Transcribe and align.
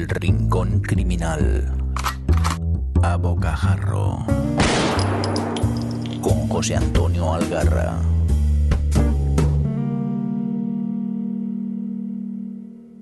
El 0.00 0.08
Rincón 0.08 0.80
Criminal. 0.80 1.70
A 3.02 3.16
Bocajarro. 3.16 4.24
Con 6.22 6.48
José 6.48 6.76
Antonio 6.76 7.34
Algarra. 7.34 7.98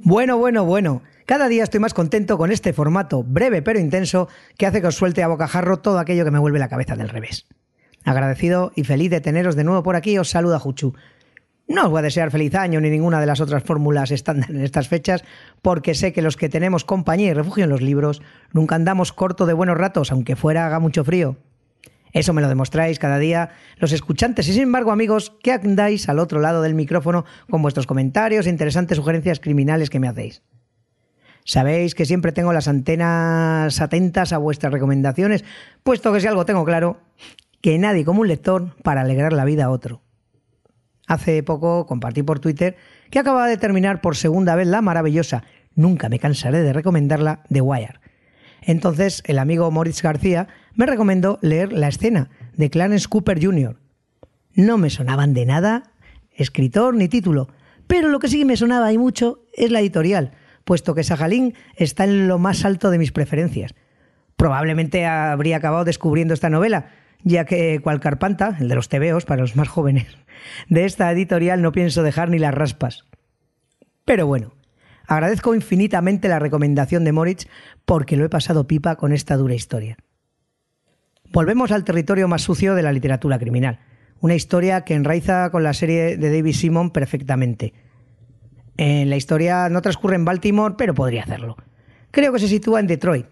Bueno, 0.02 0.38
bueno, 0.38 0.64
bueno. 0.64 1.02
Cada 1.24 1.46
día 1.46 1.62
estoy 1.62 1.78
más 1.78 1.94
contento 1.94 2.36
con 2.36 2.50
este 2.50 2.72
formato 2.72 3.22
breve 3.22 3.62
pero 3.62 3.78
intenso 3.78 4.28
que 4.56 4.66
hace 4.66 4.80
que 4.80 4.88
os 4.88 4.96
suelte 4.96 5.22
a 5.22 5.28
bocajarro 5.28 5.76
todo 5.78 6.00
aquello 6.00 6.24
que 6.24 6.32
me 6.32 6.40
vuelve 6.40 6.58
la 6.58 6.68
cabeza 6.68 6.96
del 6.96 7.10
revés. 7.10 7.46
Agradecido 8.04 8.72
y 8.74 8.82
feliz 8.82 9.12
de 9.12 9.20
teneros 9.20 9.54
de 9.54 9.62
nuevo 9.62 9.84
por 9.84 9.94
aquí, 9.94 10.18
os 10.18 10.30
saluda 10.30 10.58
Juchu. 10.58 10.94
No 11.68 11.84
os 11.84 11.90
voy 11.90 11.98
a 11.98 12.02
desear 12.02 12.30
feliz 12.30 12.54
año 12.54 12.80
ni 12.80 12.88
ninguna 12.88 13.20
de 13.20 13.26
las 13.26 13.42
otras 13.42 13.62
fórmulas 13.62 14.10
estándar 14.10 14.50
en 14.50 14.64
estas 14.64 14.88
fechas, 14.88 15.22
porque 15.60 15.94
sé 15.94 16.14
que 16.14 16.22
los 16.22 16.38
que 16.38 16.48
tenemos 16.48 16.86
compañía 16.86 17.28
y 17.28 17.34
refugio 17.34 17.64
en 17.64 17.70
los 17.70 17.82
libros 17.82 18.22
nunca 18.54 18.74
andamos 18.74 19.12
corto 19.12 19.44
de 19.44 19.52
buenos 19.52 19.76
ratos, 19.76 20.10
aunque 20.10 20.34
fuera 20.34 20.64
haga 20.64 20.78
mucho 20.78 21.04
frío. 21.04 21.36
Eso 22.14 22.32
me 22.32 22.40
lo 22.40 22.48
demostráis 22.48 22.98
cada 22.98 23.18
día 23.18 23.50
los 23.76 23.92
escuchantes 23.92 24.48
y 24.48 24.54
sin 24.54 24.62
embargo 24.62 24.92
amigos 24.92 25.36
que 25.42 25.52
andáis 25.52 26.08
al 26.08 26.20
otro 26.20 26.40
lado 26.40 26.62
del 26.62 26.74
micrófono 26.74 27.26
con 27.50 27.60
vuestros 27.60 27.86
comentarios 27.86 28.46
e 28.46 28.50
interesantes 28.50 28.96
sugerencias 28.96 29.38
criminales 29.38 29.90
que 29.90 30.00
me 30.00 30.08
hacéis. 30.08 30.42
Sabéis 31.44 31.94
que 31.94 32.06
siempre 32.06 32.32
tengo 32.32 32.54
las 32.54 32.66
antenas 32.68 33.78
atentas 33.82 34.32
a 34.32 34.38
vuestras 34.38 34.72
recomendaciones, 34.72 35.44
puesto 35.82 36.14
que 36.14 36.20
si 36.20 36.26
algo 36.26 36.46
tengo 36.46 36.64
claro, 36.64 37.02
que 37.60 37.78
nadie 37.78 38.06
como 38.06 38.22
un 38.22 38.28
lector 38.28 38.74
para 38.82 39.02
alegrar 39.02 39.34
la 39.34 39.44
vida 39.44 39.66
a 39.66 39.70
otro. 39.70 40.00
Hace 41.08 41.42
poco 41.42 41.86
compartí 41.86 42.22
por 42.22 42.38
Twitter 42.38 42.76
que 43.10 43.18
acababa 43.18 43.48
de 43.48 43.56
terminar 43.56 44.02
por 44.02 44.14
segunda 44.14 44.54
vez 44.54 44.68
la 44.68 44.82
maravillosa, 44.82 45.42
nunca 45.74 46.10
me 46.10 46.18
cansaré 46.18 46.62
de 46.62 46.74
recomendarla, 46.74 47.42
The 47.50 47.62
Wire. 47.62 47.98
Entonces 48.60 49.22
el 49.24 49.38
amigo 49.38 49.70
Moritz 49.70 50.02
García 50.02 50.48
me 50.74 50.84
recomendó 50.84 51.38
leer 51.40 51.72
La 51.72 51.88
escena 51.88 52.28
de 52.54 52.68
Clarence 52.68 53.08
Cooper 53.08 53.42
Jr. 53.42 53.76
No 54.54 54.76
me 54.76 54.90
sonaban 54.90 55.32
de 55.32 55.46
nada 55.46 55.92
escritor 56.34 56.94
ni 56.94 57.08
título, 57.08 57.48
pero 57.86 58.10
lo 58.10 58.18
que 58.18 58.28
sí 58.28 58.44
me 58.44 58.56
sonaba 58.56 58.92
y 58.92 58.98
mucho 58.98 59.46
es 59.54 59.70
la 59.70 59.80
editorial, 59.80 60.32
puesto 60.64 60.94
que 60.94 61.04
Sajalín 61.04 61.54
está 61.74 62.04
en 62.04 62.28
lo 62.28 62.38
más 62.38 62.66
alto 62.66 62.90
de 62.90 62.98
mis 62.98 63.12
preferencias. 63.12 63.74
Probablemente 64.36 65.06
habría 65.06 65.56
acabado 65.56 65.84
descubriendo 65.84 66.34
esta 66.34 66.50
novela, 66.50 66.90
ya 67.22 67.44
que 67.44 67.80
cual 67.80 68.00
Carpanta, 68.00 68.56
el 68.60 68.68
de 68.68 68.74
los 68.74 68.88
tebeos 68.88 69.24
para 69.24 69.42
los 69.42 69.56
más 69.56 69.68
jóvenes, 69.68 70.06
de 70.68 70.84
esta 70.84 71.10
editorial 71.10 71.62
no 71.62 71.72
pienso 71.72 72.02
dejar 72.02 72.30
ni 72.30 72.38
las 72.38 72.54
raspas. 72.54 73.04
Pero 74.04 74.26
bueno, 74.26 74.54
agradezco 75.06 75.54
infinitamente 75.54 76.28
la 76.28 76.38
recomendación 76.38 77.04
de 77.04 77.12
Moritz 77.12 77.46
porque 77.84 78.16
lo 78.16 78.24
he 78.24 78.28
pasado 78.28 78.66
pipa 78.66 78.96
con 78.96 79.12
esta 79.12 79.36
dura 79.36 79.54
historia. 79.54 79.98
Volvemos 81.30 81.72
al 81.72 81.84
territorio 81.84 82.28
más 82.28 82.42
sucio 82.42 82.74
de 82.74 82.82
la 82.82 82.92
literatura 82.92 83.38
criminal, 83.38 83.80
una 84.20 84.34
historia 84.34 84.82
que 84.82 84.94
enraiza 84.94 85.50
con 85.50 85.62
la 85.62 85.74
serie 85.74 86.16
de 86.16 86.30
David 86.30 86.54
Simon 86.54 86.90
perfectamente. 86.90 87.74
En 88.76 89.10
la 89.10 89.16
historia 89.16 89.68
no 89.68 89.82
transcurre 89.82 90.16
en 90.16 90.24
Baltimore, 90.24 90.76
pero 90.78 90.94
podría 90.94 91.24
hacerlo. 91.24 91.56
Creo 92.10 92.32
que 92.32 92.38
se 92.38 92.48
sitúa 92.48 92.80
en 92.80 92.86
Detroit, 92.86 93.26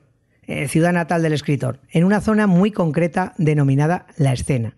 eh, 0.46 0.68
ciudad 0.68 0.92
natal 0.92 1.22
del 1.22 1.32
escritor, 1.32 1.80
en 1.90 2.04
una 2.04 2.20
zona 2.20 2.46
muy 2.46 2.70
concreta 2.70 3.34
denominada 3.38 4.06
La 4.16 4.32
Escena. 4.32 4.76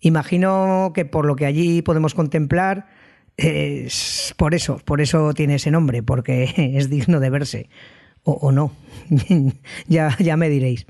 Imagino 0.00 0.92
que 0.94 1.04
por 1.04 1.24
lo 1.24 1.34
que 1.34 1.46
allí 1.46 1.82
podemos 1.82 2.14
contemplar, 2.14 2.86
es 3.36 4.34
por 4.36 4.54
eso, 4.54 4.80
por 4.84 5.00
eso 5.00 5.32
tiene 5.34 5.56
ese 5.56 5.70
nombre, 5.70 6.02
porque 6.02 6.52
es 6.76 6.90
digno 6.90 7.20
de 7.20 7.30
verse. 7.30 7.68
O, 8.22 8.52
no, 8.52 8.72
ya, 9.86 10.16
ya 10.18 10.36
me 10.36 10.48
diréis. 10.48 10.86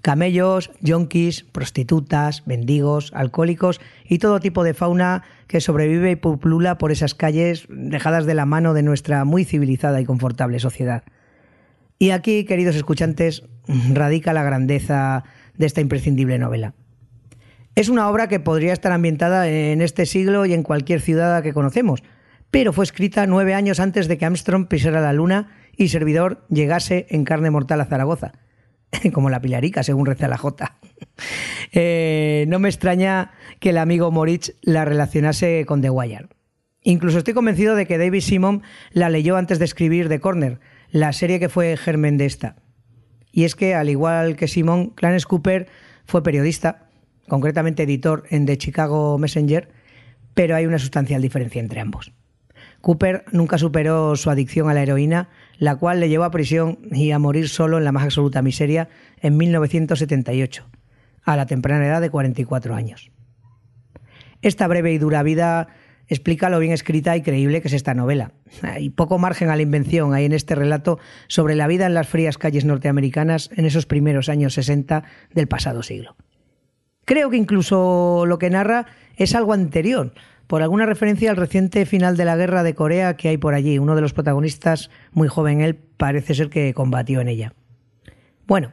Camellos, 0.00 0.72
yonkis, 0.80 1.44
prostitutas, 1.44 2.46
mendigos, 2.48 3.12
alcohólicos 3.14 3.80
y 4.04 4.18
todo 4.18 4.40
tipo 4.40 4.64
de 4.64 4.74
fauna 4.74 5.22
que 5.46 5.60
sobrevive 5.60 6.10
y 6.10 6.16
pulula 6.16 6.78
por 6.78 6.90
esas 6.90 7.14
calles 7.14 7.66
dejadas 7.68 8.26
de 8.26 8.34
la 8.34 8.44
mano 8.44 8.74
de 8.74 8.82
nuestra 8.82 9.24
muy 9.24 9.44
civilizada 9.44 10.00
y 10.00 10.04
confortable 10.04 10.58
sociedad. 10.58 11.04
Y 12.02 12.10
aquí, 12.10 12.42
queridos 12.42 12.74
escuchantes, 12.74 13.44
radica 13.92 14.32
la 14.32 14.42
grandeza 14.42 15.22
de 15.56 15.66
esta 15.66 15.80
imprescindible 15.80 16.36
novela. 16.36 16.74
Es 17.76 17.88
una 17.88 18.08
obra 18.10 18.26
que 18.26 18.40
podría 18.40 18.72
estar 18.72 18.90
ambientada 18.90 19.48
en 19.48 19.80
este 19.80 20.04
siglo 20.04 20.44
y 20.44 20.52
en 20.52 20.64
cualquier 20.64 21.00
ciudad 21.00 21.40
que 21.44 21.52
conocemos, 21.52 22.02
pero 22.50 22.72
fue 22.72 22.82
escrita 22.84 23.28
nueve 23.28 23.54
años 23.54 23.78
antes 23.78 24.08
de 24.08 24.18
que 24.18 24.24
Armstrong 24.24 24.66
pisara 24.66 25.00
la 25.00 25.12
luna 25.12 25.52
y 25.76 25.90
Servidor 25.90 26.44
llegase 26.48 27.06
en 27.08 27.22
carne 27.22 27.52
mortal 27.52 27.80
a 27.80 27.84
Zaragoza, 27.84 28.32
como 29.12 29.30
la 29.30 29.40
pilarica, 29.40 29.84
según 29.84 30.06
reza 30.06 30.26
la 30.26 30.38
Jota. 30.38 30.78
Eh, 31.74 32.44
no 32.48 32.58
me 32.58 32.68
extraña 32.68 33.30
que 33.58 33.70
el 33.70 33.78
amigo 33.78 34.10
Moritz 34.10 34.56
la 34.60 34.84
relacionase 34.84 35.64
con 35.66 35.80
The 35.80 35.88
Wire. 35.90 36.28
Incluso 36.82 37.18
estoy 37.18 37.32
convencido 37.32 37.76
de 37.76 37.86
que 37.86 37.96
David 37.96 38.20
Simon 38.20 38.62
la 38.90 39.08
leyó 39.08 39.36
antes 39.36 39.58
de 39.58 39.64
escribir 39.64 40.08
The 40.08 40.20
Corner, 40.20 40.58
la 40.92 41.14
serie 41.14 41.40
que 41.40 41.48
fue 41.48 41.76
germen 41.76 42.18
de 42.18 42.26
esta. 42.26 42.56
Y 43.32 43.44
es 43.44 43.56
que, 43.56 43.74
al 43.74 43.88
igual 43.88 44.36
que 44.36 44.46
Simon, 44.46 44.90
Clarence 44.90 45.26
Cooper 45.26 45.66
fue 46.04 46.22
periodista, 46.22 46.90
concretamente 47.28 47.84
editor 47.84 48.24
en 48.28 48.44
The 48.44 48.58
Chicago 48.58 49.16
Messenger, 49.16 49.70
pero 50.34 50.54
hay 50.54 50.66
una 50.66 50.78
sustancial 50.78 51.22
diferencia 51.22 51.60
entre 51.60 51.80
ambos. 51.80 52.12
Cooper 52.82 53.24
nunca 53.32 53.56
superó 53.56 54.16
su 54.16 54.28
adicción 54.28 54.68
a 54.68 54.74
la 54.74 54.82
heroína, 54.82 55.30
la 55.56 55.76
cual 55.76 55.98
le 55.98 56.10
llevó 56.10 56.24
a 56.24 56.30
prisión 56.30 56.78
y 56.90 57.12
a 57.12 57.18
morir 57.18 57.48
solo 57.48 57.78
en 57.78 57.84
la 57.84 57.92
más 57.92 58.04
absoluta 58.04 58.42
miseria 58.42 58.90
en 59.20 59.38
1978, 59.38 60.68
a 61.22 61.36
la 61.36 61.46
temprana 61.46 61.86
edad 61.86 62.02
de 62.02 62.10
44 62.10 62.74
años. 62.74 63.10
Esta 64.42 64.66
breve 64.66 64.92
y 64.92 64.98
dura 64.98 65.22
vida 65.22 65.68
explica 66.12 66.50
lo 66.50 66.58
bien 66.58 66.72
escrita 66.72 67.16
y 67.16 67.22
creíble 67.22 67.60
que 67.60 67.68
es 67.68 67.74
esta 67.74 67.94
novela. 67.94 68.32
Hay 68.62 68.90
poco 68.90 69.18
margen 69.18 69.50
a 69.50 69.56
la 69.56 69.62
invención 69.62 70.14
hay 70.14 70.24
en 70.24 70.32
este 70.32 70.54
relato 70.54 70.98
sobre 71.28 71.54
la 71.54 71.66
vida 71.66 71.86
en 71.86 71.94
las 71.94 72.08
frías 72.08 72.38
calles 72.38 72.64
norteamericanas 72.64 73.50
en 73.56 73.66
esos 73.66 73.86
primeros 73.86 74.28
años 74.28 74.54
60 74.54 75.04
del 75.32 75.48
pasado 75.48 75.82
siglo. 75.82 76.16
Creo 77.04 77.30
que 77.30 77.36
incluso 77.36 78.24
lo 78.26 78.38
que 78.38 78.50
narra 78.50 78.86
es 79.16 79.34
algo 79.34 79.52
anterior, 79.52 80.12
por 80.46 80.62
alguna 80.62 80.86
referencia 80.86 81.30
al 81.30 81.36
reciente 81.36 81.86
final 81.86 82.16
de 82.16 82.24
la 82.24 82.36
guerra 82.36 82.62
de 82.62 82.74
Corea 82.74 83.16
que 83.16 83.28
hay 83.28 83.38
por 83.38 83.54
allí. 83.54 83.78
Uno 83.78 83.94
de 83.94 84.02
los 84.02 84.12
protagonistas, 84.12 84.90
muy 85.12 85.28
joven 85.28 85.60
él, 85.60 85.76
parece 85.76 86.34
ser 86.34 86.50
que 86.50 86.74
combatió 86.74 87.20
en 87.20 87.28
ella. 87.28 87.54
Bueno, 88.46 88.72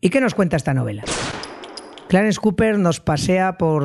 ¿y 0.00 0.10
qué 0.10 0.20
nos 0.20 0.34
cuenta 0.34 0.56
esta 0.56 0.74
novela? 0.74 1.04
Clarence 2.10 2.40
Cooper 2.40 2.76
nos 2.76 2.98
pasea 2.98 3.56
por 3.56 3.84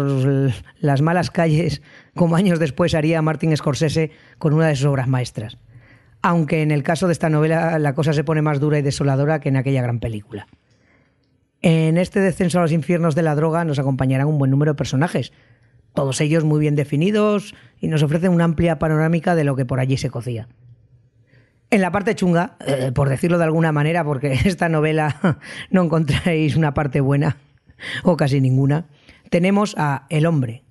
las 0.80 1.02
malas 1.04 1.30
calles 1.30 1.84
como 2.16 2.36
años 2.36 2.58
después 2.58 2.96
haría 2.96 3.22
Martin 3.22 3.56
Scorsese 3.56 4.10
con 4.40 4.52
una 4.54 4.66
de 4.66 4.76
sus 4.76 4.88
obras 4.88 5.08
maestras. 5.08 5.60
Aunque 6.24 6.64
en 6.64 6.72
el 6.72 6.82
caso 6.82 7.06
de 7.06 7.14
esta 7.14 7.30
novela 7.30 7.78
la 7.78 7.94
cosa 7.94 8.14
se 8.14 8.24
pone 8.24 8.42
más 8.42 8.60
dura 8.60 8.80
y 8.80 8.82
desoladora 8.82 9.40
que 9.40 9.50
en 9.50 9.58
aquella 9.58 9.84
gran 9.84 10.00
película. 10.00 10.48
En 11.62 12.00
este 12.00 12.20
descenso 12.20 12.58
a 12.58 12.64
los 12.64 12.72
infiernos 12.72 13.14
de 13.14 13.22
la 13.22 13.36
droga 13.36 13.64
nos 13.64 13.78
acompañarán 13.78 14.26
un 14.26 14.40
buen 14.40 14.50
número 14.50 14.72
de 14.72 14.78
personajes, 14.78 15.32
todos 15.94 16.20
ellos 16.20 16.44
muy 16.44 16.60
bien 16.60 16.76
definidos 16.76 17.54
y 17.80 17.90
nos 17.90 18.02
ofrecen 18.02 18.32
una 18.32 18.46
amplia 18.46 18.80
panorámica 18.80 19.36
de 19.36 19.44
lo 19.44 19.56
que 19.56 19.66
por 19.66 19.80
allí 19.80 19.98
se 19.98 20.10
cocía. 20.10 20.48
En 21.70 21.80
la 21.80 21.92
parte 21.92 22.16
chunga, 22.16 22.58
eh, 22.66 22.92
por 22.92 23.08
decirlo 23.08 23.38
de 23.38 23.44
alguna 23.44 23.72
manera, 23.72 24.04
porque 24.04 24.34
esta 24.46 24.68
novela 24.68 25.38
no 25.70 25.84
encontráis 25.84 26.56
una 26.56 26.74
parte 26.74 27.02
buena, 27.02 27.38
o 28.04 28.18
casi 28.18 28.42
ninguna, 28.42 28.88
tenemos 29.30 29.76
a 29.78 30.06
el 30.10 30.26
hombre, 30.26 30.64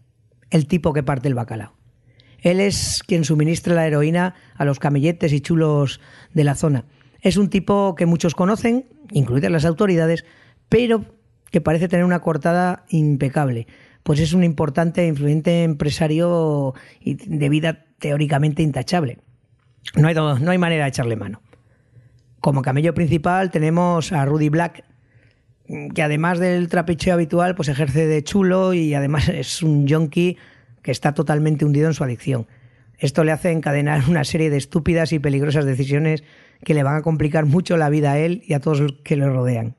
el 0.51 0.67
tipo 0.67 0.93
que 0.93 1.03
parte 1.03 1.29
el 1.29 1.35
bacalao. 1.35 1.75
Él 2.41 2.61
es 2.61 3.03
quien 3.07 3.25
suministra 3.25 3.75
la 3.75 3.87
heroína 3.87 4.35
a 4.55 4.65
los 4.67 4.79
camelletes 4.79 5.33
y 5.33 5.41
chulos 5.41 6.01
de 6.35 6.45
la 6.45 6.55
zona. 6.55 6.85
Es 7.21 7.39
un 7.39 7.49
tipo 7.49 7.95
que 7.95 8.05
muchos 8.05 8.35
conocen, 8.35 8.85
incluidas 9.13 9.51
las 9.51 9.65
autoridades, 9.65 10.27
pero 10.69 11.07
que 11.51 11.63
parece 11.63 11.89
tener 11.89 12.05
una 12.05 12.21
cortada 12.21 12.85
impecable, 12.91 13.67
pues 14.03 14.21
es 14.21 14.35
un 14.35 14.45
importante 14.45 15.03
e 15.03 15.07
influyente 15.07 15.63
empresario 15.63 16.75
de 17.03 17.49
vida 17.49 17.87
teóricamente 17.99 18.63
intachable. 18.63 19.19
No 19.97 20.09
hay, 20.09 20.15
no 20.15 20.51
hay 20.51 20.59
manera 20.59 20.85
de 20.85 20.91
echarle 20.91 21.17
mano. 21.17 21.41
Como 22.41 22.61
camello 22.61 22.93
principal 22.93 23.51
tenemos 23.51 24.13
a 24.13 24.27
Rudy 24.27 24.51
Black, 24.51 24.85
que 25.67 26.03
además 26.03 26.39
del 26.39 26.69
trapicheo 26.69 27.15
habitual, 27.15 27.55
pues 27.55 27.69
ejerce 27.69 28.07
de 28.07 28.23
chulo 28.23 28.75
y 28.75 28.95
además 28.95 29.29
es 29.31 29.63
un 29.63 29.89
junkie 29.89 30.37
que 30.83 30.91
está 30.91 31.15
totalmente 31.15 31.65
hundido 31.65 31.89
en 31.89 31.95
su 31.95 32.05
adicción. 32.05 32.47
Esto 32.99 33.25
le 33.25 33.33
hace 33.33 33.51
encadenar 33.51 34.03
una 34.09 34.25
serie 34.25 34.51
de 34.51 34.57
estúpidas 34.57 35.13
y 35.13 35.19
peligrosas 35.19 35.65
decisiones 35.65 36.23
que 36.63 36.75
le 36.75 36.83
van 36.83 36.97
a 36.97 37.03
complicar 37.03 37.47
mucho 37.47 37.77
la 37.77 37.91
vida 37.91 38.13
a 38.13 38.19
él 38.19 38.43
y 38.47 38.55
a 38.55 38.61
todos 38.61 38.81
los 38.81 38.93
que 39.03 39.17
le 39.17 39.29
rodean. 39.29 39.77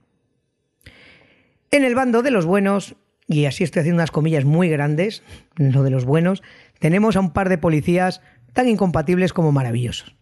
En 1.72 1.84
el 1.84 1.96
bando 1.96 2.22
de 2.22 2.32
los 2.32 2.46
buenos, 2.46 2.96
y 3.28 3.46
así 3.46 3.64
estoy 3.64 3.82
haciendo 3.82 4.00
unas 4.00 4.12
comillas 4.12 4.46
muy 4.46 4.70
grandes, 4.70 5.24
lo 5.56 5.84
de 5.84 5.90
los 5.90 6.06
buenos, 6.06 6.44
tenemos 6.80 7.16
a 7.16 7.20
un 7.20 7.32
par 7.32 7.50
de 7.50 7.58
policías 7.58 8.22
tan 8.54 8.68
incompatibles 8.68 9.34
como 9.34 9.52
maravillosos. 9.52 10.16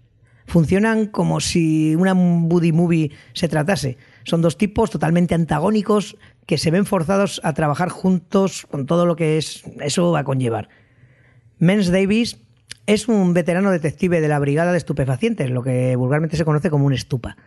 Funcionan 0.45 1.07
como 1.07 1.39
si 1.39 1.95
una 1.95 2.13
buddy 2.13 2.71
movie 2.71 3.11
se 3.33 3.47
tratase. 3.47 3.97
Son 4.23 4.41
dos 4.41 4.57
tipos 4.57 4.89
totalmente 4.89 5.35
antagónicos 5.35 6.17
que 6.45 6.57
se 6.57 6.71
ven 6.71 6.85
forzados 6.85 7.41
a 7.43 7.53
trabajar 7.53 7.89
juntos 7.89 8.67
con 8.69 8.85
todo 8.85 9.05
lo 9.05 9.15
que 9.15 9.37
es, 9.37 9.63
eso 9.81 10.11
va 10.11 10.19
a 10.19 10.23
conllevar. 10.23 10.69
Mens 11.59 11.91
Davis 11.91 12.37
es 12.85 13.07
un 13.07 13.33
veterano 13.33 13.71
detective 13.71 14.19
de 14.19 14.27
la 14.27 14.39
Brigada 14.39 14.71
de 14.71 14.77
Estupefacientes, 14.77 15.49
lo 15.49 15.63
que 15.63 15.95
vulgarmente 15.95 16.35
se 16.35 16.45
conoce 16.45 16.69
como 16.69 16.85
un 16.85 16.93
estupa. 16.93 17.37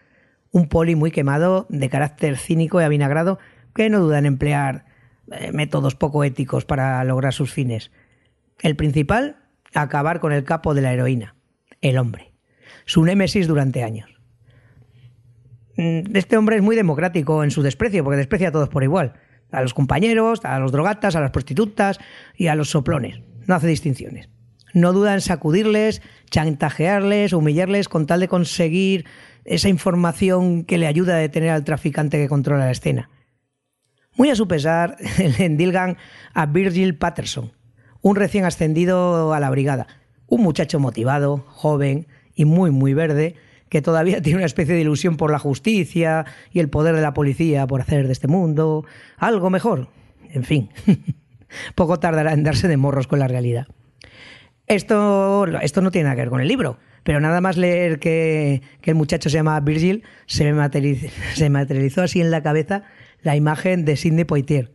Un 0.50 0.68
poli 0.68 0.94
muy 0.94 1.10
quemado, 1.10 1.66
de 1.68 1.90
carácter 1.90 2.38
cínico 2.38 2.80
y 2.80 2.84
avinagrado, 2.84 3.38
que 3.74 3.90
no 3.90 4.00
duda 4.00 4.18
en 4.18 4.26
emplear 4.26 4.86
eh, 5.30 5.52
métodos 5.52 5.94
poco 5.94 6.24
éticos 6.24 6.64
para 6.64 7.04
lograr 7.04 7.34
sus 7.34 7.52
fines. 7.52 7.90
El 8.60 8.76
principal, 8.76 9.36
acabar 9.74 10.20
con 10.20 10.32
el 10.32 10.44
capo 10.44 10.72
de 10.72 10.80
la 10.80 10.92
heroína, 10.92 11.34
el 11.82 11.98
hombre. 11.98 12.35
Su 12.84 13.04
némesis 13.04 13.48
durante 13.48 13.82
años. 13.82 14.16
Mm, 15.76 16.16
este 16.16 16.36
hombre 16.36 16.56
es 16.56 16.62
muy 16.62 16.76
democrático 16.76 17.44
en 17.44 17.50
su 17.50 17.62
desprecio, 17.62 18.02
porque 18.04 18.18
desprecia 18.18 18.48
a 18.48 18.52
todos 18.52 18.68
por 18.68 18.82
igual. 18.82 19.14
A 19.52 19.62
los 19.62 19.74
compañeros, 19.74 20.40
a 20.44 20.58
los 20.58 20.72
drogatas, 20.72 21.16
a 21.16 21.20
las 21.20 21.30
prostitutas 21.30 21.98
y 22.36 22.48
a 22.48 22.54
los 22.54 22.70
soplones. 22.70 23.20
No 23.46 23.54
hace 23.54 23.68
distinciones. 23.68 24.28
No 24.74 24.92
duda 24.92 25.14
en 25.14 25.20
sacudirles, 25.20 26.02
chantajearles, 26.30 27.32
humillarles 27.32 27.88
con 27.88 28.06
tal 28.06 28.20
de 28.20 28.28
conseguir 28.28 29.06
esa 29.44 29.68
información 29.68 30.64
que 30.64 30.78
le 30.78 30.86
ayuda 30.86 31.14
a 31.14 31.18
detener 31.18 31.50
al 31.50 31.64
traficante 31.64 32.18
que 32.18 32.28
controla 32.28 32.66
la 32.66 32.72
escena. 32.72 33.08
Muy 34.16 34.30
a 34.30 34.34
su 34.34 34.48
pesar, 34.48 34.96
le 35.18 35.44
endilgan 35.44 35.96
a 36.34 36.46
Virgil 36.46 36.96
Patterson, 36.96 37.52
un 38.02 38.16
recién 38.16 38.44
ascendido 38.44 39.32
a 39.32 39.40
la 39.40 39.50
brigada, 39.50 39.86
un 40.26 40.42
muchacho 40.42 40.80
motivado, 40.80 41.44
joven 41.48 42.08
y 42.36 42.44
muy, 42.44 42.70
muy 42.70 42.94
verde, 42.94 43.34
que 43.68 43.82
todavía 43.82 44.20
tiene 44.22 44.36
una 44.36 44.46
especie 44.46 44.74
de 44.74 44.82
ilusión 44.82 45.16
por 45.16 45.32
la 45.32 45.40
justicia 45.40 46.24
y 46.52 46.60
el 46.60 46.68
poder 46.68 46.94
de 46.94 47.02
la 47.02 47.14
policía 47.14 47.66
por 47.66 47.80
hacer 47.80 48.06
de 48.06 48.12
este 48.12 48.28
mundo 48.28 48.84
algo 49.16 49.50
mejor. 49.50 49.88
En 50.30 50.44
fin, 50.44 50.70
poco 51.74 51.98
tardará 51.98 52.32
en 52.32 52.44
darse 52.44 52.68
de 52.68 52.76
morros 52.76 53.08
con 53.08 53.18
la 53.18 53.26
realidad. 53.26 53.66
Esto, 54.68 55.46
esto 55.60 55.80
no 55.80 55.90
tiene 55.90 56.04
nada 56.04 56.16
que 56.16 56.22
ver 56.22 56.30
con 56.30 56.40
el 56.40 56.48
libro, 56.48 56.78
pero 57.04 57.20
nada 57.20 57.40
más 57.40 57.56
leer 57.56 58.00
que, 58.00 58.62
el 58.82 58.94
muchacho 58.94 59.30
se 59.30 59.36
llama 59.36 59.58
Virgil, 59.60 60.02
se 60.26 60.44
me, 60.44 60.52
materializó, 60.52 61.08
se 61.34 61.50
materializó 61.50 62.02
así 62.02 62.20
en 62.20 62.30
la 62.30 62.42
cabeza 62.42 62.82
la 63.22 63.36
imagen 63.36 63.84
de 63.84 63.96
Sidney 63.96 64.24
Poitier 64.24 64.72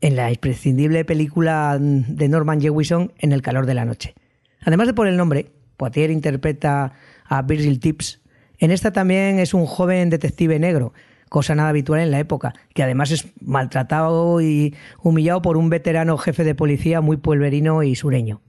en 0.00 0.16
la 0.16 0.30
imprescindible 0.30 1.04
película 1.04 1.78
de 1.80 2.28
Norman 2.28 2.60
Jewison 2.60 3.12
En 3.18 3.32
el 3.32 3.40
calor 3.40 3.64
de 3.64 3.74
la 3.74 3.86
noche. 3.86 4.14
Además 4.60 4.86
de 4.86 4.94
por 4.94 5.06
el 5.06 5.16
nombre, 5.16 5.52
Poitier 5.76 6.10
interpreta 6.10 6.92
a 7.24 7.42
Virgil 7.42 7.80
Tips. 7.80 8.20
En 8.58 8.70
esta 8.70 8.92
también 8.92 9.38
es 9.38 9.54
un 9.54 9.66
joven 9.66 10.10
detective 10.10 10.58
negro, 10.58 10.92
cosa 11.28 11.54
nada 11.54 11.70
habitual 11.70 12.00
en 12.00 12.10
la 12.10 12.20
época, 12.20 12.54
que 12.74 12.82
además 12.82 13.10
es 13.10 13.26
maltratado 13.40 14.40
y 14.40 14.74
humillado 15.02 15.42
por 15.42 15.56
un 15.56 15.70
veterano 15.70 16.16
jefe 16.18 16.44
de 16.44 16.54
policía 16.54 17.00
muy 17.00 17.16
pueblerino 17.16 17.82
y 17.82 17.94
sureño. 17.94 18.40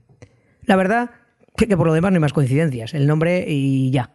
La 0.62 0.76
verdad 0.76 1.10
que, 1.56 1.66
que 1.66 1.76
por 1.76 1.86
lo 1.86 1.94
demás 1.94 2.12
no 2.12 2.16
hay 2.16 2.20
más 2.20 2.32
coincidencias, 2.32 2.94
el 2.94 3.06
nombre 3.06 3.44
y 3.48 3.90
ya. 3.90 4.12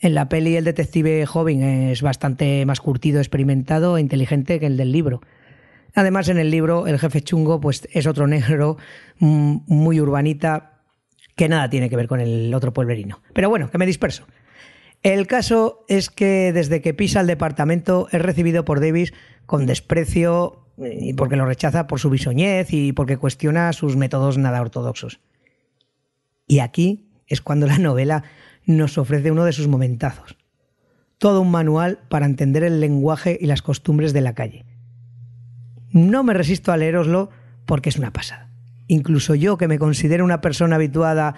En 0.00 0.14
la 0.14 0.28
peli 0.28 0.56
el 0.56 0.64
detective 0.64 1.26
joven 1.26 1.62
es 1.62 2.02
bastante 2.02 2.64
más 2.66 2.80
curtido, 2.80 3.18
experimentado 3.18 3.96
e 3.96 4.00
inteligente 4.00 4.60
que 4.60 4.66
el 4.66 4.76
del 4.76 4.92
libro. 4.92 5.20
Además, 5.94 6.28
en 6.28 6.38
el 6.38 6.50
libro, 6.50 6.86
el 6.86 6.98
jefe 6.98 7.22
chungo 7.22 7.60
pues, 7.60 7.88
es 7.92 8.06
otro 8.06 8.26
negro 8.28 8.76
mm, 9.18 9.56
muy 9.66 10.00
urbanita 10.00 10.77
que 11.38 11.48
nada 11.48 11.70
tiene 11.70 11.88
que 11.88 11.96
ver 11.96 12.08
con 12.08 12.20
el 12.20 12.52
otro 12.52 12.72
pueblerino. 12.74 13.22
Pero 13.32 13.48
bueno, 13.48 13.70
que 13.70 13.78
me 13.78 13.86
disperso. 13.86 14.26
El 15.04 15.28
caso 15.28 15.84
es 15.88 16.10
que 16.10 16.52
desde 16.52 16.82
que 16.82 16.94
pisa 16.94 17.20
el 17.20 17.28
departamento 17.28 18.08
es 18.10 18.20
recibido 18.20 18.64
por 18.64 18.80
Davis 18.80 19.14
con 19.46 19.64
desprecio 19.64 20.66
y 20.76 21.14
porque 21.14 21.36
lo 21.36 21.46
rechaza 21.46 21.86
por 21.86 22.00
su 22.00 22.10
bisoñez 22.10 22.72
y 22.72 22.92
porque 22.92 23.16
cuestiona 23.16 23.72
sus 23.72 23.96
métodos 23.96 24.36
nada 24.36 24.60
ortodoxos. 24.60 25.20
Y 26.48 26.58
aquí 26.58 27.08
es 27.28 27.40
cuando 27.40 27.68
la 27.68 27.78
novela 27.78 28.24
nos 28.66 28.98
ofrece 28.98 29.30
uno 29.30 29.44
de 29.44 29.52
sus 29.52 29.68
momentazos. 29.68 30.36
Todo 31.18 31.40
un 31.40 31.52
manual 31.52 32.00
para 32.08 32.26
entender 32.26 32.64
el 32.64 32.80
lenguaje 32.80 33.38
y 33.40 33.46
las 33.46 33.62
costumbres 33.62 34.12
de 34.12 34.22
la 34.22 34.34
calle. 34.34 34.66
No 35.92 36.24
me 36.24 36.34
resisto 36.34 36.72
a 36.72 36.76
leeroslo 36.76 37.30
porque 37.64 37.90
es 37.90 37.96
una 37.96 38.12
pasada. 38.12 38.47
Incluso 38.88 39.34
yo, 39.34 39.56
que 39.58 39.68
me 39.68 39.78
considero 39.78 40.24
una 40.24 40.40
persona 40.40 40.76
habituada 40.76 41.34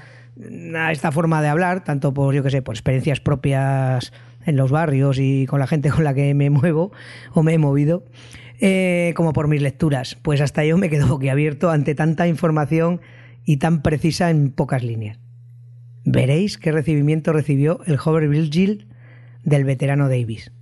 a 0.76 0.92
esta 0.92 1.12
forma 1.12 1.42
de 1.42 1.48
hablar, 1.48 1.84
tanto 1.84 2.14
por, 2.14 2.34
yo 2.34 2.42
que 2.42 2.50
sé, 2.50 2.62
por 2.62 2.74
experiencias 2.74 3.20
propias 3.20 4.12
en 4.46 4.56
los 4.56 4.70
barrios 4.70 5.18
y 5.18 5.46
con 5.46 5.58
la 5.58 5.66
gente 5.66 5.90
con 5.90 6.04
la 6.04 6.14
que 6.14 6.32
me 6.32 6.48
muevo 6.50 6.92
o 7.32 7.42
me 7.42 7.54
he 7.54 7.58
movido, 7.58 8.04
eh, 8.60 9.12
como 9.16 9.32
por 9.32 9.48
mis 9.48 9.62
lecturas. 9.62 10.16
Pues 10.22 10.40
hasta 10.40 10.64
yo 10.64 10.78
me 10.78 10.88
quedo 10.88 11.08
boquiabierto 11.08 11.70
ante 11.70 11.94
tanta 11.94 12.26
información 12.26 13.00
y 13.44 13.56
tan 13.56 13.82
precisa 13.82 14.30
en 14.30 14.52
pocas 14.52 14.82
líneas. 14.82 15.18
Veréis 16.04 16.56
qué 16.56 16.72
recibimiento 16.72 17.32
recibió 17.32 17.80
el 17.86 17.96
joven 17.96 18.30
Virgil 18.30 18.86
del 19.42 19.64
veterano 19.64 20.08
Davis. 20.08 20.52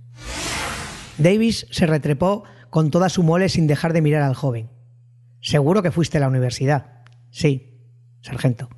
Davis 1.17 1.67
se 1.69 1.85
retrepó 1.85 2.43
con 2.69 2.91
toda 2.91 3.09
su 3.09 3.23
mole 3.23 3.49
sin 3.49 3.67
dejar 3.67 3.93
de 3.93 4.01
mirar 4.01 4.23
al 4.23 4.35
joven. 4.35 4.69
Seguro 5.41 5.81
que 5.81 5.91
fuiste 5.91 6.17
a 6.17 6.21
la 6.21 6.27
universidad. 6.27 7.03
Sí, 7.31 7.79
sargento. 8.21 8.69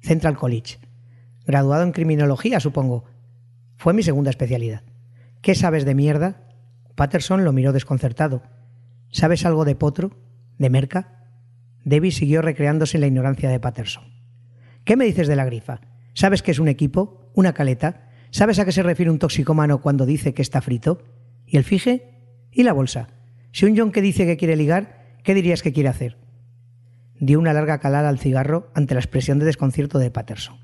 Central 0.00 0.36
College. 0.36 0.78
Graduado 1.46 1.82
en 1.82 1.92
criminología, 1.92 2.60
supongo. 2.60 3.04
Fue 3.76 3.94
mi 3.94 4.02
segunda 4.02 4.30
especialidad. 4.30 4.82
¿Qué 5.40 5.54
sabes 5.54 5.84
de 5.84 5.94
mierda? 5.94 6.42
Patterson 6.94 7.44
lo 7.44 7.52
miró 7.52 7.72
desconcertado. 7.72 8.42
¿Sabes 9.10 9.46
algo 9.46 9.64
de 9.64 9.74
potro? 9.74 10.10
¿De 10.58 10.68
merca? 10.68 11.24
Davis 11.84 12.16
siguió 12.16 12.42
recreándose 12.42 12.98
en 12.98 13.00
la 13.02 13.06
ignorancia 13.06 13.48
de 13.48 13.58
Patterson. 13.58 14.04
¿Qué 14.84 14.96
me 14.96 15.06
dices 15.06 15.28
de 15.28 15.36
la 15.36 15.46
grifa? 15.46 15.80
¿Sabes 16.12 16.42
qué 16.42 16.50
es 16.50 16.58
un 16.58 16.68
equipo? 16.68 17.30
¿Una 17.34 17.54
caleta? 17.54 18.10
¿Sabes 18.30 18.58
a 18.58 18.64
qué 18.64 18.72
se 18.72 18.82
refiere 18.82 19.10
un 19.10 19.18
toxicómano 19.18 19.80
cuando 19.80 20.06
dice 20.06 20.34
que 20.34 20.42
está 20.42 20.60
frito? 20.60 21.02
¿Y 21.46 21.56
el 21.56 21.64
fije? 21.64 22.48
¿Y 22.52 22.62
la 22.62 22.72
bolsa? 22.72 23.08
Si 23.52 23.64
un 23.64 23.76
John 23.76 23.92
que 23.92 24.02
dice 24.02 24.26
que 24.26 24.36
quiere 24.36 24.56
ligar, 24.56 24.99
¿qué 25.22 25.34
dirías 25.34 25.62
que 25.62 25.72
quiere 25.72 25.88
hacer? 25.88 26.18
Dio 27.18 27.38
una 27.38 27.52
larga 27.52 27.78
calada 27.78 28.08
al 28.08 28.18
cigarro 28.18 28.70
ante 28.74 28.94
la 28.94 29.00
expresión 29.00 29.38
de 29.38 29.44
desconcierto 29.44 29.98
de 29.98 30.10
Patterson. 30.10 30.58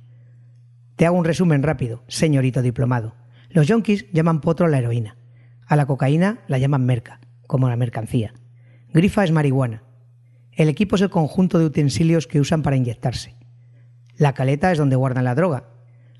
Te 0.96 1.04
hago 1.04 1.18
un 1.18 1.24
resumen 1.26 1.62
rápido, 1.62 2.02
señorito 2.08 2.62
diplomado. 2.62 3.14
Los 3.50 3.66
yonkis 3.66 4.10
llaman 4.12 4.40
potro 4.40 4.66
a 4.66 4.68
la 4.70 4.78
heroína. 4.78 5.18
A 5.66 5.76
la 5.76 5.86
cocaína 5.86 6.40
la 6.48 6.58
llaman 6.58 6.86
merca, 6.86 7.20
como 7.46 7.68
la 7.68 7.76
mercancía. 7.76 8.32
Grifa 8.92 9.24
es 9.24 9.32
marihuana. 9.32 9.82
El 10.52 10.70
equipo 10.70 10.96
es 10.96 11.02
el 11.02 11.10
conjunto 11.10 11.58
de 11.58 11.66
utensilios 11.66 12.26
que 12.26 12.40
usan 12.40 12.62
para 12.62 12.76
inyectarse. 12.76 13.34
La 14.16 14.32
caleta 14.32 14.72
es 14.72 14.78
donde 14.78 14.96
guardan 14.96 15.24
la 15.24 15.34
droga. 15.34 15.68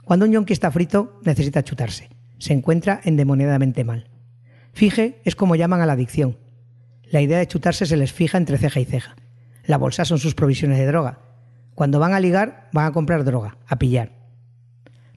Cuando 0.04 0.26
un 0.26 0.32
yonki 0.32 0.52
está 0.52 0.70
frito, 0.70 1.18
necesita 1.24 1.64
chutarse. 1.64 2.10
Se 2.38 2.52
encuentra 2.52 3.00
endemoniadamente 3.02 3.84
mal. 3.84 4.10
Fije 4.74 5.22
es 5.24 5.34
como 5.34 5.56
llaman 5.56 5.80
a 5.80 5.86
la 5.86 5.94
adicción. 5.94 6.36
La 7.10 7.20
idea 7.20 7.38
de 7.38 7.46
chutarse 7.46 7.86
se 7.86 7.96
les 7.96 8.12
fija 8.12 8.36
entre 8.38 8.58
ceja 8.58 8.80
y 8.80 8.84
ceja. 8.84 9.16
La 9.64 9.78
bolsa 9.78 10.04
son 10.04 10.18
sus 10.18 10.34
provisiones 10.34 10.78
de 10.78 10.86
droga. 10.86 11.20
Cuando 11.74 11.98
van 11.98 12.14
a 12.14 12.20
ligar, 12.20 12.68
van 12.72 12.86
a 12.86 12.92
comprar 12.92 13.24
droga, 13.24 13.58
a 13.66 13.76
pillar. 13.78 14.12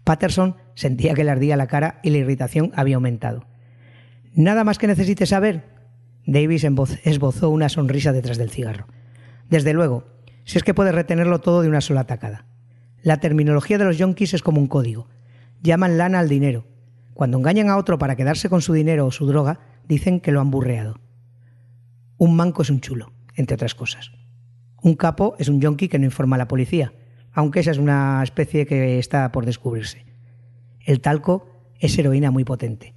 Patterson 0.03 0.55
sentía 0.75 1.13
que 1.13 1.23
le 1.23 1.31
ardía 1.31 1.57
la 1.57 1.67
cara 1.67 1.99
y 2.03 2.09
la 2.09 2.17
irritación 2.17 2.71
había 2.75 2.95
aumentado. 2.95 3.45
¿Nada 4.33 4.63
más 4.63 4.77
que 4.77 4.87
necesite 4.87 5.25
saber? 5.25 5.63
Davis 6.25 6.63
esbozó 7.03 7.49
una 7.49 7.69
sonrisa 7.69 8.11
detrás 8.11 8.37
del 8.37 8.51
cigarro. 8.51 8.87
Desde 9.49 9.73
luego, 9.73 10.05
si 10.45 10.57
es 10.57 10.63
que 10.63 10.73
puede 10.73 10.91
retenerlo 10.91 11.39
todo 11.39 11.61
de 11.61 11.69
una 11.69 11.81
sola 11.81 12.05
tacada. 12.05 12.45
La 13.01 13.17
terminología 13.17 13.77
de 13.77 13.85
los 13.85 13.97
yonkis 13.97 14.33
es 14.33 14.43
como 14.43 14.59
un 14.59 14.67
código. 14.67 15.07
Llaman 15.61 15.97
lana 15.97 16.19
al 16.19 16.29
dinero. 16.29 16.65
Cuando 17.13 17.37
engañan 17.37 17.69
a 17.69 17.77
otro 17.77 17.97
para 17.97 18.15
quedarse 18.15 18.49
con 18.49 18.61
su 18.61 18.73
dinero 18.73 19.05
o 19.05 19.11
su 19.11 19.25
droga, 19.25 19.59
dicen 19.87 20.19
que 20.19 20.31
lo 20.31 20.41
han 20.41 20.51
burreado. 20.51 20.99
Un 22.19 22.35
manco 22.35 22.63
es 22.63 22.69
un 22.69 22.81
chulo, 22.81 23.13
entre 23.35 23.55
otras 23.55 23.75
cosas. 23.75 24.11
Un 24.81 24.95
capo 24.95 25.35
es 25.39 25.47
un 25.47 25.61
yonki 25.61 25.87
que 25.87 25.99
no 25.99 26.03
informa 26.03 26.35
a 26.35 26.39
la 26.39 26.49
policía, 26.49 26.91
aunque 27.31 27.61
esa 27.61 27.71
es 27.71 27.77
una 27.77 28.21
especie 28.21 28.65
que 28.65 28.99
está 28.99 29.31
por 29.31 29.45
descubrirse. 29.45 30.05
El 30.81 30.99
talco 30.99 31.47
es 31.79 31.97
heroína 31.97 32.29
muy 32.29 32.43
potente. 32.43 32.93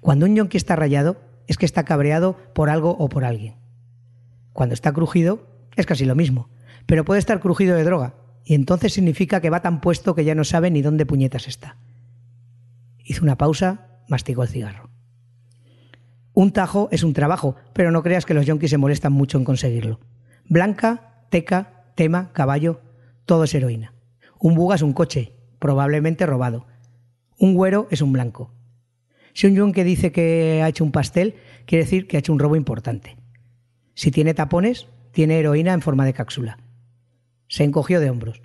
Cuando 0.00 0.26
un 0.26 0.34
yonki 0.34 0.56
está 0.56 0.74
rayado, 0.74 1.20
es 1.46 1.56
que 1.56 1.66
está 1.66 1.84
cabreado 1.84 2.36
por 2.52 2.68
algo 2.68 2.96
o 2.98 3.08
por 3.08 3.24
alguien. 3.24 3.54
Cuando 4.52 4.74
está 4.74 4.92
crujido, 4.92 5.46
es 5.76 5.86
casi 5.86 6.04
lo 6.04 6.16
mismo, 6.16 6.50
pero 6.86 7.04
puede 7.04 7.20
estar 7.20 7.38
crujido 7.38 7.76
de 7.76 7.84
droga, 7.84 8.16
y 8.44 8.54
entonces 8.54 8.92
significa 8.92 9.40
que 9.40 9.50
va 9.50 9.62
tan 9.62 9.80
puesto 9.80 10.16
que 10.16 10.24
ya 10.24 10.34
no 10.34 10.42
sabe 10.42 10.72
ni 10.72 10.82
dónde 10.82 11.06
puñetas 11.06 11.46
está. 11.46 11.76
Hizo 12.98 13.22
una 13.22 13.38
pausa, 13.38 14.00
masticó 14.08 14.42
el 14.42 14.48
cigarro. 14.48 14.93
Un 16.34 16.50
tajo 16.50 16.88
es 16.90 17.04
un 17.04 17.12
trabajo, 17.12 17.54
pero 17.72 17.92
no 17.92 18.02
creas 18.02 18.26
que 18.26 18.34
los 18.34 18.44
yonkis 18.44 18.70
se 18.70 18.78
molestan 18.78 19.12
mucho 19.12 19.38
en 19.38 19.44
conseguirlo. 19.44 20.00
Blanca, 20.48 21.24
teca, 21.30 21.84
tema, 21.94 22.32
caballo, 22.32 22.80
todo 23.24 23.44
es 23.44 23.54
heroína. 23.54 23.94
Un 24.40 24.54
buga 24.56 24.74
es 24.74 24.82
un 24.82 24.92
coche, 24.92 25.32
probablemente 25.60 26.26
robado. 26.26 26.66
Un 27.38 27.54
güero 27.54 27.86
es 27.92 28.02
un 28.02 28.12
blanco. 28.12 28.52
Si 29.32 29.46
un 29.46 29.54
yunque 29.54 29.84
dice 29.84 30.10
que 30.10 30.60
ha 30.62 30.68
hecho 30.68 30.84
un 30.84 30.92
pastel, 30.92 31.36
quiere 31.66 31.84
decir 31.84 32.08
que 32.08 32.16
ha 32.16 32.20
hecho 32.20 32.32
un 32.32 32.40
robo 32.40 32.56
importante. 32.56 33.16
Si 33.94 34.10
tiene 34.10 34.34
tapones, 34.34 34.88
tiene 35.12 35.38
heroína 35.38 35.72
en 35.72 35.82
forma 35.82 36.04
de 36.04 36.14
cápsula. 36.14 36.58
Se 37.46 37.62
encogió 37.62 38.00
de 38.00 38.10
hombros. 38.10 38.42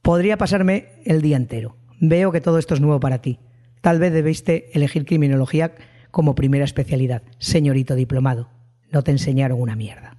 Podría 0.00 0.38
pasarme 0.38 0.88
el 1.04 1.20
día 1.20 1.36
entero. 1.36 1.76
Veo 2.00 2.32
que 2.32 2.40
todo 2.40 2.58
esto 2.58 2.72
es 2.72 2.80
nuevo 2.80 3.00
para 3.00 3.20
ti. 3.20 3.38
Tal 3.82 3.98
vez 3.98 4.12
debiste 4.12 4.70
elegir 4.72 5.04
criminología 5.04 5.74
como 6.12 6.36
primera 6.36 6.64
especialidad, 6.64 7.22
señorito 7.38 7.96
diplomado. 7.96 8.48
No 8.92 9.02
te 9.02 9.10
enseñaron 9.10 9.60
una 9.60 9.74
mierda. 9.74 10.16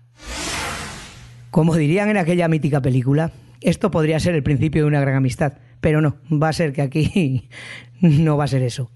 Como 1.51 1.75
dirían 1.75 2.09
en 2.09 2.17
aquella 2.17 2.49
mítica 2.49 2.81
película, 2.81 3.31
esto 3.61 3.91
podría 3.91 4.19
ser 4.19 4.35
el 4.35 4.43
principio 4.43 4.81
de 4.81 4.87
una 4.87 4.99
gran 4.99 5.15
amistad, 5.15 5.53
pero 5.79 6.01
no, 6.01 6.17
va 6.29 6.49
a 6.49 6.53
ser 6.53 6.73
que 6.73 6.81
aquí 6.81 7.47
no 8.01 8.35
va 8.35 8.43
a 8.43 8.47
ser 8.47 8.63
eso. 8.63 8.91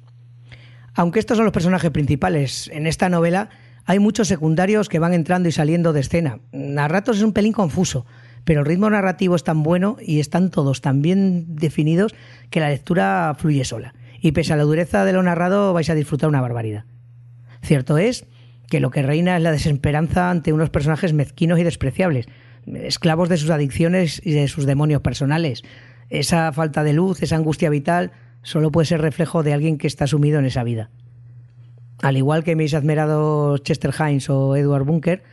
Aunque 0.95 1.19
estos 1.19 1.37
son 1.37 1.45
los 1.45 1.53
personajes 1.53 1.91
principales 1.91 2.69
en 2.73 2.87
esta 2.87 3.07
novela, 3.07 3.49
hay 3.85 3.99
muchos 3.99 4.27
secundarios 4.27 4.89
que 4.89 4.99
van 4.99 5.13
entrando 5.13 5.47
y 5.47 5.51
saliendo 5.51 5.93
de 5.93 6.01
escena. 6.01 6.39
A 6.77 6.87
ratos 6.87 7.17
es 7.17 7.23
un 7.23 7.31
pelín 7.31 7.53
confuso, 7.53 8.07
pero 8.43 8.61
el 8.61 8.65
ritmo 8.65 8.89
narrativo 8.89 9.35
es 9.35 9.43
tan 9.43 9.61
bueno 9.61 9.97
y 10.01 10.19
están 10.19 10.49
todos 10.49 10.81
tan 10.81 11.03
bien 11.03 11.55
definidos 11.55 12.15
que 12.49 12.59
la 12.59 12.69
lectura 12.69 13.35
fluye 13.37 13.63
sola. 13.63 13.93
Y 14.27 14.33
pese 14.33 14.51
a 14.51 14.57
la 14.57 14.63
dureza 14.63 15.05
de 15.05 15.13
lo 15.13 15.23
narrado 15.23 15.71
vais 15.71 15.89
a 15.89 15.95
disfrutar 15.95 16.27
una 16.27 16.41
barbaridad. 16.41 16.83
Cierto 17.61 17.97
es 17.97 18.25
que 18.67 18.81
lo 18.81 18.91
que 18.91 19.01
reina 19.01 19.37
es 19.37 19.41
la 19.41 19.53
desesperanza 19.53 20.29
ante 20.29 20.51
unos 20.51 20.69
personajes 20.69 21.13
mezquinos 21.13 21.59
y 21.59 21.63
despreciables, 21.63 22.25
esclavos 22.65 23.29
de 23.29 23.37
sus 23.37 23.51
adicciones 23.51 24.21
y 24.21 24.31
de 24.31 24.49
sus 24.49 24.65
demonios 24.65 24.99
personales. 24.99 25.63
Esa 26.09 26.51
falta 26.51 26.83
de 26.83 26.91
luz, 26.91 27.23
esa 27.23 27.37
angustia 27.37 27.69
vital, 27.69 28.11
solo 28.41 28.69
puede 28.69 28.87
ser 28.87 28.99
reflejo 28.99 29.43
de 29.43 29.53
alguien 29.53 29.77
que 29.77 29.87
está 29.87 30.07
sumido 30.07 30.39
en 30.39 30.45
esa 30.45 30.65
vida. 30.65 30.89
Al 32.01 32.17
igual 32.17 32.43
que 32.43 32.57
mis 32.57 32.73
admirados 32.73 33.63
Chester 33.63 33.93
Hines 33.97 34.29
o 34.29 34.57
Edward 34.57 34.83
Bunker, 34.83 35.23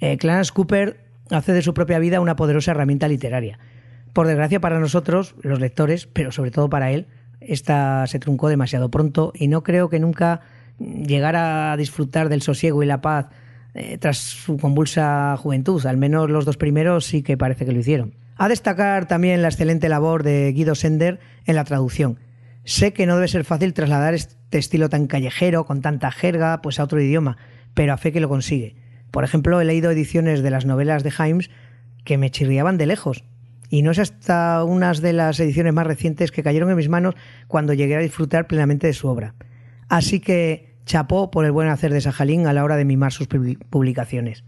eh, 0.00 0.18
Clarence 0.18 0.52
Cooper 0.52 1.00
hace 1.30 1.54
de 1.54 1.62
su 1.62 1.72
propia 1.72 1.98
vida 1.98 2.20
una 2.20 2.36
poderosa 2.36 2.72
herramienta 2.72 3.08
literaria. 3.08 3.58
Por 4.12 4.26
desgracia 4.26 4.60
para 4.60 4.80
nosotros, 4.80 5.34
los 5.40 5.60
lectores, 5.60 6.06
pero 6.06 6.30
sobre 6.30 6.50
todo 6.50 6.68
para 6.68 6.92
él, 6.92 7.06
esta 7.48 8.06
se 8.06 8.18
truncó 8.18 8.48
demasiado 8.48 8.90
pronto 8.90 9.32
y 9.34 9.48
no 9.48 9.62
creo 9.62 9.88
que 9.88 10.00
nunca 10.00 10.40
llegara 10.78 11.72
a 11.72 11.76
disfrutar 11.76 12.28
del 12.28 12.42
sosiego 12.42 12.82
y 12.82 12.86
la 12.86 13.00
paz 13.00 13.26
eh, 13.74 13.98
tras 13.98 14.18
su 14.18 14.56
convulsa 14.56 15.36
juventud. 15.36 15.84
Al 15.86 15.96
menos 15.96 16.30
los 16.30 16.44
dos 16.44 16.56
primeros 16.56 17.06
sí 17.06 17.22
que 17.22 17.36
parece 17.36 17.64
que 17.64 17.72
lo 17.72 17.80
hicieron. 17.80 18.14
A 18.36 18.48
destacar 18.48 19.06
también 19.06 19.42
la 19.42 19.48
excelente 19.48 19.88
labor 19.88 20.22
de 20.22 20.52
Guido 20.52 20.74
Sender 20.74 21.20
en 21.44 21.54
la 21.54 21.64
traducción. 21.64 22.18
Sé 22.64 22.92
que 22.92 23.06
no 23.06 23.16
debe 23.16 23.28
ser 23.28 23.44
fácil 23.44 23.74
trasladar 23.74 24.14
este 24.14 24.58
estilo 24.58 24.88
tan 24.88 25.06
callejero, 25.06 25.66
con 25.66 25.82
tanta 25.82 26.10
jerga, 26.10 26.62
pues 26.62 26.80
a 26.80 26.84
otro 26.84 27.00
idioma, 27.00 27.36
pero 27.74 27.92
a 27.92 27.96
fe 27.96 28.10
que 28.10 28.20
lo 28.20 28.28
consigue. 28.28 28.76
Por 29.10 29.22
ejemplo, 29.22 29.60
he 29.60 29.64
leído 29.64 29.90
ediciones 29.90 30.42
de 30.42 30.50
las 30.50 30.64
novelas 30.64 31.04
de 31.04 31.12
Himes 31.16 31.50
que 32.04 32.18
me 32.18 32.30
chirriaban 32.30 32.78
de 32.78 32.86
lejos. 32.86 33.24
Y 33.74 33.82
no 33.82 33.90
es 33.90 33.98
hasta 33.98 34.62
unas 34.62 35.00
de 35.00 35.12
las 35.12 35.40
ediciones 35.40 35.74
más 35.74 35.84
recientes 35.84 36.30
que 36.30 36.44
cayeron 36.44 36.70
en 36.70 36.76
mis 36.76 36.88
manos 36.88 37.16
cuando 37.48 37.72
llegué 37.72 37.96
a 37.96 37.98
disfrutar 37.98 38.46
plenamente 38.46 38.86
de 38.86 38.92
su 38.92 39.08
obra. 39.08 39.34
Así 39.88 40.20
que 40.20 40.76
chapó 40.86 41.32
por 41.32 41.44
el 41.44 41.50
buen 41.50 41.66
hacer 41.66 41.92
de 41.92 42.00
Sajalín 42.00 42.46
a 42.46 42.52
la 42.52 42.62
hora 42.62 42.76
de 42.76 42.84
mimar 42.84 43.10
sus 43.10 43.26
publicaciones. 43.26 44.44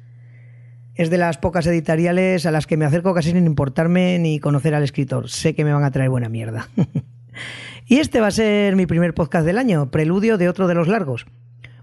Es 0.95 1.11
de 1.11 1.19
las 1.19 1.39
pocas 1.39 1.67
editoriales 1.67 2.47
a 2.47 2.53
las 2.53 2.69
que 2.69 2.77
me 2.77 2.85
acerco 2.85 3.15
casi 3.15 3.33
sin 3.33 3.47
importarme 3.47 4.21
ni 4.21 4.39
conocer 4.39 4.77
al 4.77 4.85
escritor. 4.85 5.29
Sé 5.29 5.57
que 5.57 5.65
me 5.65 5.73
van 5.73 5.83
a 5.83 5.91
traer 5.91 6.09
buena 6.09 6.29
mierda. 6.29 6.69
y 7.87 7.97
este 7.97 8.21
va 8.21 8.29
a 8.29 8.31
ser 8.31 8.77
mi 8.77 8.87
primer 8.87 9.13
podcast 9.13 9.45
del 9.45 9.59
año, 9.59 9.91
preludio 9.91 10.39
de 10.39 10.49
otro 10.49 10.69
de 10.69 10.75
los 10.75 10.87
largos. 10.87 11.27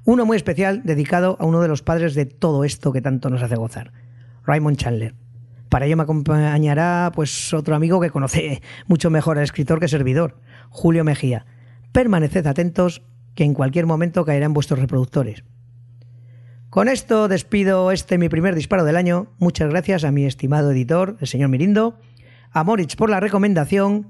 Uno 0.06 0.26
muy 0.26 0.38
especial 0.38 0.82
dedicado 0.86 1.36
a 1.42 1.46
uno 1.46 1.60
de 1.60 1.68
los 1.68 1.82
padres 1.82 2.16
de 2.16 2.26
todo 2.26 2.64
esto 2.64 2.94
que 2.94 3.02
tanto 3.02 3.30
nos 3.30 3.44
hace 3.44 3.58
gozar, 3.58 3.92
Raymond 4.46 4.78
Chandler. 4.78 5.23
Para 5.74 5.88
ello 5.88 5.98
me 5.98 6.04
acompañará 6.04 7.12
pues 7.16 7.52
otro 7.52 7.74
amigo 7.74 8.00
que 8.00 8.12
conoce 8.12 8.62
mucho 8.86 9.10
mejor 9.10 9.40
al 9.40 9.44
escritor 9.44 9.80
que 9.80 9.88
servidor, 9.88 10.38
Julio 10.70 11.04
Mejía. 11.04 11.48
Permaneced 11.92 12.46
atentos 12.46 13.02
que 13.34 13.44
en 13.44 13.56
cualquier 13.56 13.88
momento 13.88 14.24
caerá 14.24 14.46
en 14.46 14.54
vuestros 14.54 14.80
reproductores. 14.80 15.44
Con 16.70 16.90
esto 16.90 17.28
despido 17.28 17.92
este 17.92 18.20
mi 18.20 18.30
primer 18.30 18.54
disparo 18.54 18.84
del 18.84 18.98
año. 18.98 19.34
Muchas 19.40 19.68
gracias 19.72 20.04
a 20.04 20.12
mi 20.12 20.26
estimado 20.26 20.70
editor, 20.70 21.18
el 21.20 21.26
señor 21.26 21.50
Mirindo, 21.50 21.98
a 22.52 22.64
Moritz 22.64 22.96
por 22.96 23.10
la 23.10 23.20
recomendación. 23.20 24.10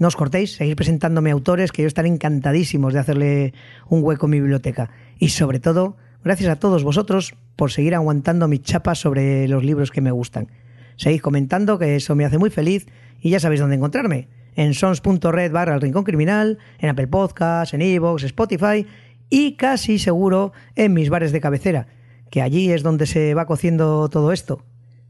No 0.00 0.08
os 0.08 0.16
cortéis, 0.16 0.56
seguir 0.56 0.74
presentándome 0.74 1.30
autores 1.30 1.70
que 1.70 1.82
yo 1.82 1.86
estaré 1.86 2.08
encantadísimos 2.08 2.92
de 2.92 2.98
hacerle 2.98 3.54
un 3.88 4.02
hueco 4.02 4.26
en 4.26 4.30
mi 4.30 4.40
biblioteca. 4.40 4.90
Y 5.20 5.28
sobre 5.28 5.60
todo, 5.60 5.96
gracias 6.24 6.50
a 6.50 6.56
todos 6.56 6.82
vosotros 6.82 7.36
por 7.54 7.70
seguir 7.70 7.94
aguantando 7.94 8.48
mis 8.48 8.62
chapas 8.62 8.98
sobre 8.98 9.46
los 9.46 9.62
libros 9.62 9.92
que 9.92 10.00
me 10.00 10.10
gustan. 10.10 10.48
Seguid 10.96 11.20
comentando, 11.20 11.78
que 11.78 11.96
eso 11.96 12.14
me 12.14 12.24
hace 12.24 12.38
muy 12.38 12.50
feliz 12.50 12.86
y 13.20 13.30
ya 13.30 13.40
sabéis 13.40 13.60
dónde 13.60 13.76
encontrarme 13.76 14.28
en 14.56 14.74
sons.red 14.74 15.52
barra 15.52 15.74
el 15.74 15.80
rincón 15.80 16.04
criminal, 16.04 16.58
en 16.78 16.90
Apple 16.90 17.08
Podcasts, 17.08 17.74
en 17.74 17.82
Evox, 17.82 18.22
Spotify 18.24 18.86
y 19.30 19.56
casi 19.56 19.98
seguro 19.98 20.52
en 20.76 20.92
mis 20.92 21.10
bares 21.10 21.32
de 21.32 21.40
cabecera, 21.40 21.86
que 22.30 22.42
allí 22.42 22.70
es 22.70 22.82
donde 22.82 23.06
se 23.06 23.34
va 23.34 23.46
cociendo 23.46 24.08
todo 24.08 24.32
esto. 24.32 24.64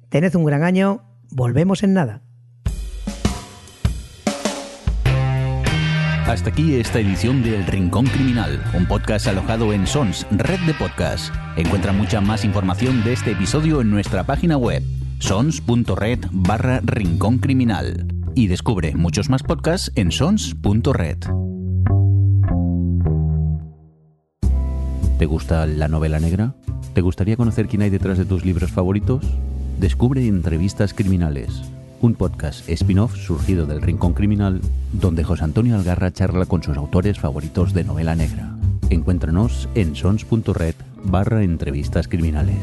Tened 0.08 0.34
un 0.34 0.44
gran 0.44 0.62
año, 0.62 1.02
volvemos 1.30 1.82
en 1.82 1.94
nada. 1.94 2.22
Hasta 6.26 6.48
aquí 6.48 6.76
esta 6.76 7.00
edición 7.00 7.42
de 7.42 7.54
El 7.54 7.66
Rincón 7.66 8.06
Criminal, 8.06 8.62
un 8.72 8.86
podcast 8.86 9.26
alojado 9.26 9.74
en 9.74 9.86
Sons, 9.86 10.26
red 10.30 10.58
de 10.60 10.72
podcasts. 10.72 11.30
Encuentra 11.56 11.92
mucha 11.92 12.22
más 12.22 12.46
información 12.46 13.04
de 13.04 13.12
este 13.12 13.32
episodio 13.32 13.82
en 13.82 13.90
nuestra 13.90 14.24
página 14.24 14.56
web, 14.56 14.82
sons.red 15.18 16.18
barra 16.33 16.80
Rincón 16.85 17.38
Criminal 17.38 18.06
y 18.35 18.49
descubre 18.49 18.94
muchos 18.94 19.30
más 19.30 19.42
podcasts 19.42 19.92
en 19.94 20.12
sons.red. 20.12 21.18
¿Te 25.18 25.26
gusta 25.26 25.66
la 25.66 25.88
novela 25.88 26.21
negra? 26.21 26.54
¿Te 26.92 27.00
gustaría 27.00 27.37
conocer 27.37 27.66
quién 27.66 27.83
hay 27.83 27.90
detrás 27.90 28.18
de 28.18 28.25
tus 28.25 28.44
libros 28.44 28.71
favoritos? 28.71 29.25
Descubre 29.78 30.26
Entrevistas 30.26 30.94
Criminales, 30.94 31.62
un 32.00 32.14
podcast 32.14 32.68
spin-off 32.68 33.16
surgido 33.16 33.66
del 33.66 33.83
Rincón 33.83 34.12
Criminal, 34.12 34.61
donde 34.92 35.25
José 35.25 35.44
Antonio 35.44 35.76
Algarra 35.76 36.12
charla 36.12 36.47
con 36.47 36.62
sus 36.62 36.76
autores 36.76 37.18
favoritos 37.18 37.73
de 37.73 37.85
novela 37.85 38.14
negra. 38.14 38.54
Encuéntranos 38.90 39.68
en 39.75 39.97
sons.red 39.97 40.75
barra 41.04 41.42
entrevistas 41.42 42.09
criminales. 42.09 42.59